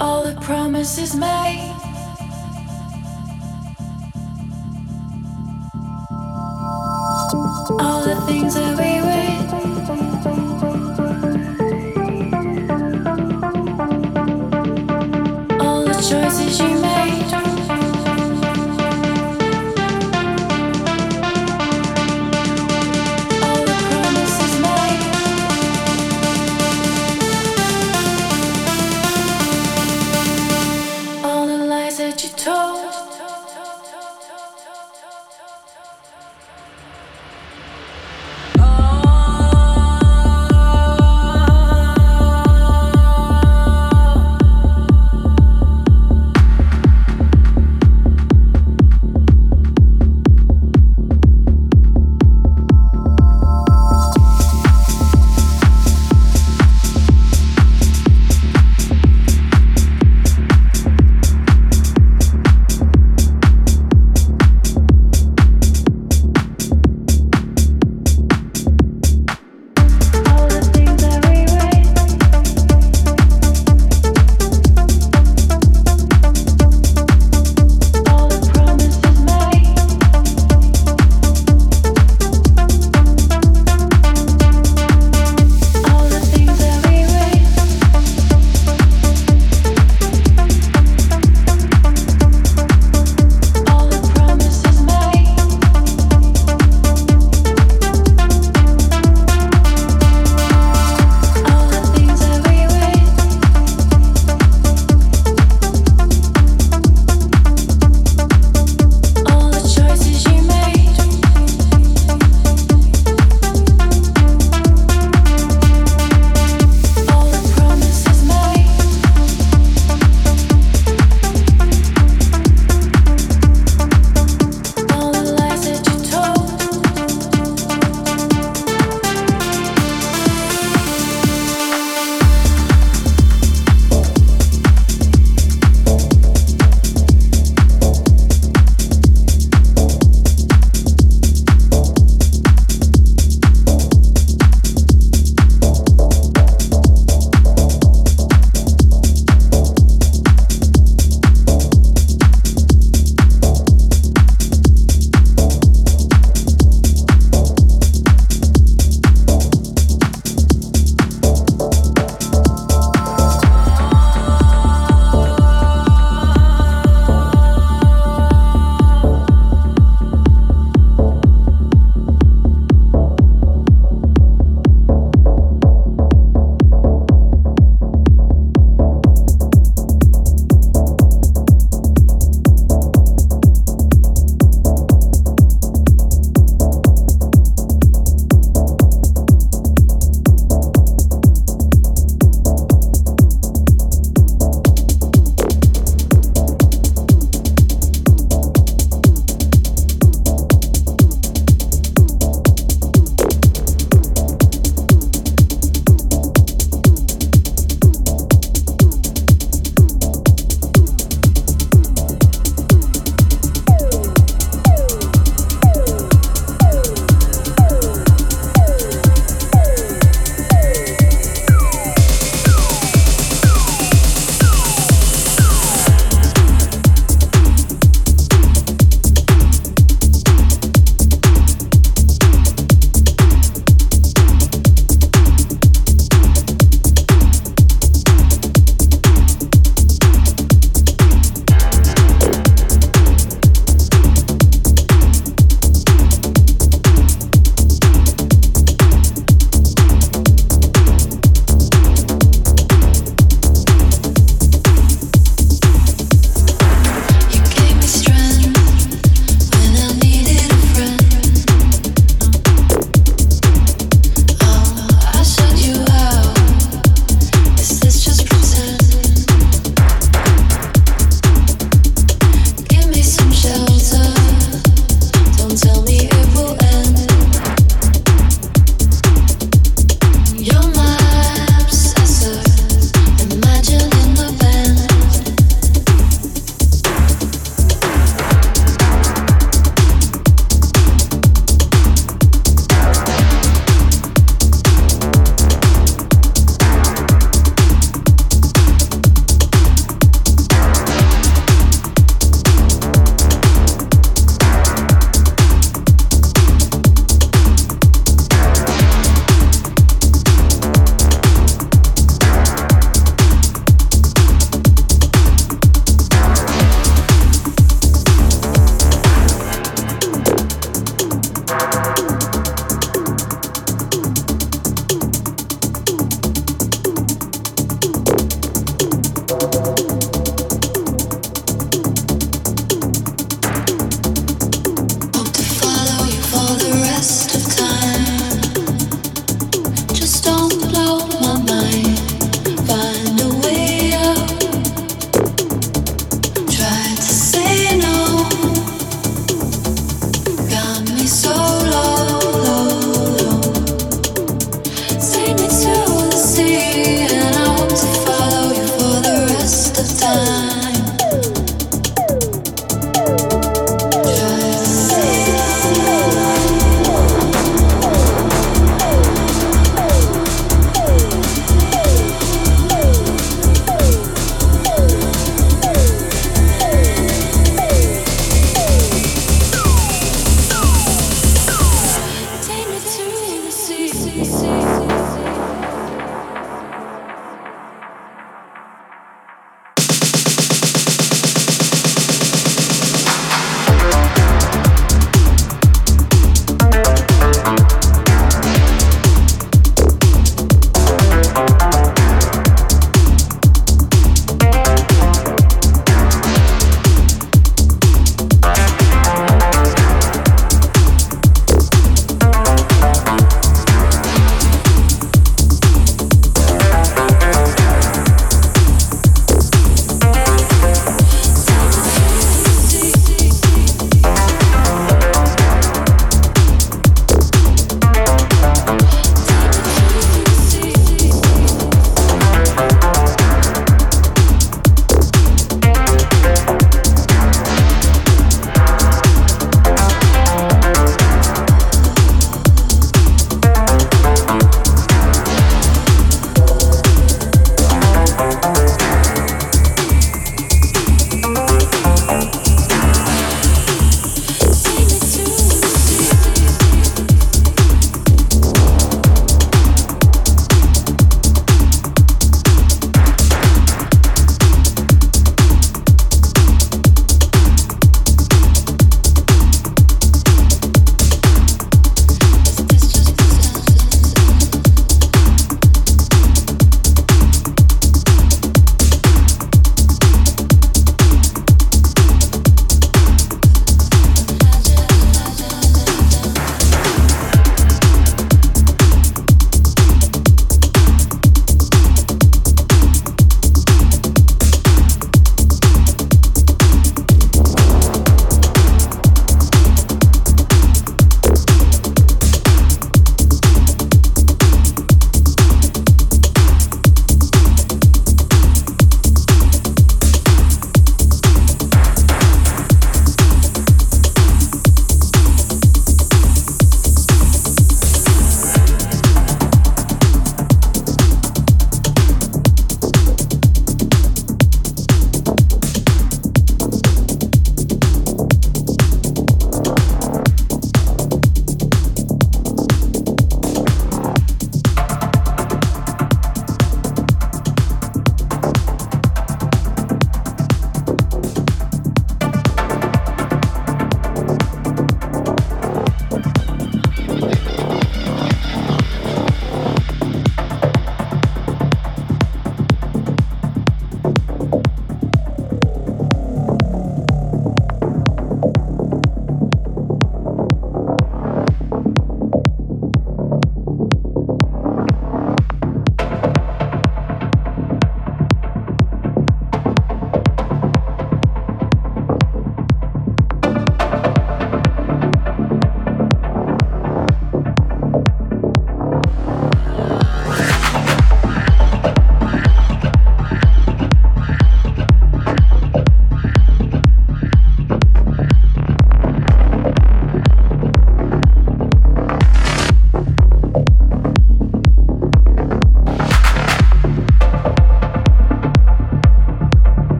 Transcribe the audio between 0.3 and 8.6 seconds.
promises made. All the things